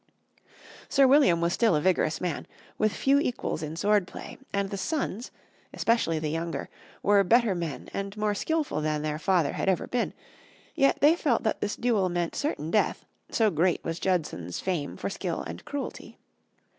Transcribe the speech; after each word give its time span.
Sir 0.89 1.05
William 1.05 1.41
was 1.41 1.53
still 1.53 1.75
a 1.75 1.79
vigorous 1.79 2.19
man, 2.19 2.47
with 2.79 2.91
few 2.91 3.19
equals 3.19 3.61
in 3.61 3.75
sword 3.75 4.07
play, 4.07 4.39
and 4.51 4.71
the 4.71 4.75
sons, 4.77 5.29
especially 5.75 6.17
the 6.17 6.31
younger, 6.31 6.69
were 7.03 7.23
better 7.23 7.53
men 7.53 7.87
and 7.93 8.17
more 8.17 8.33
skilful 8.33 8.81
than 8.81 9.03
their 9.03 9.19
father 9.19 9.53
had 9.53 9.69
ever 9.69 9.85
been, 9.85 10.15
yet 10.73 11.01
they 11.01 11.15
felt 11.15 11.43
that 11.43 11.61
this 11.61 11.75
duel 11.75 12.09
meant 12.09 12.33
certain 12.35 12.71
death, 12.71 13.05
so 13.29 13.51
great 13.51 13.83
was 13.83 13.99
Judson's 13.99 14.59
fame 14.59 14.97
for 14.97 15.07
skill 15.11 15.43
and 15.43 15.63
cruelty. 15.65 16.17